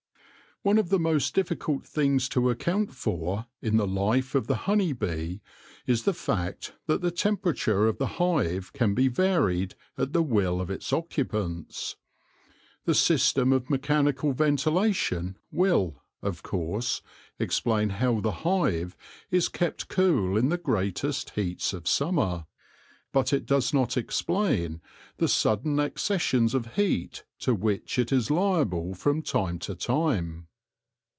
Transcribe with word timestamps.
One 0.63 0.77
of 0.77 0.89
the 0.89 0.99
most 0.99 1.33
difficult 1.33 1.87
things 1.87 2.29
to 2.29 2.51
account 2.51 2.93
for 2.93 3.47
in 3.63 3.77
the 3.77 3.87
life 3.87 4.35
of 4.35 4.45
the 4.45 4.55
honey 4.69 4.93
bee 4.93 5.41
is 5.87 6.03
the 6.03 6.13
fact 6.13 6.73
that 6.85 7.01
the 7.01 7.09
tem 7.09 7.37
perature 7.37 7.89
of 7.89 7.97
the 7.97 8.05
hive 8.21 8.71
can 8.71 8.93
be 8.93 9.07
varied 9.07 9.73
at 9.97 10.13
the 10.13 10.21
will 10.21 10.61
of 10.61 10.69
its 10.69 10.93
occupants. 10.93 11.95
The 12.85 12.93
system 12.93 13.51
of 13.51 13.71
mechanical 13.71 14.33
ventilation 14.33 15.35
will, 15.49 16.03
of 16.21 16.43
course, 16.43 17.01
explain 17.39 17.89
how 17.89 18.19
the 18.19 18.31
hive 18.45 18.95
is 19.31 19.49
kept 19.49 19.87
cool 19.87 20.37
in 20.37 20.49
the 20.49 20.59
greatest 20.59 21.31
heats 21.31 21.73
of 21.73 21.87
summer, 21.87 22.45
but 23.11 23.33
it 23.33 23.47
does 23.47 23.73
not 23.73 23.97
explain 23.97 24.79
the 25.17 25.27
sudden 25.27 25.79
accessions 25.79 26.53
of 26.53 26.75
heat 26.75 27.23
to 27.39 27.55
which 27.55 27.97
it 27.97 28.11
is 28.11 28.29
liable 28.29 28.93
from 28.93 29.23
time 29.23 29.57
to 29.57 29.73
time. 29.73 30.45